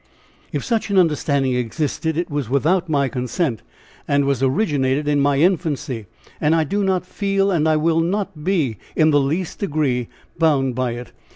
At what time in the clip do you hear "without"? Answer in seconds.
2.49-2.89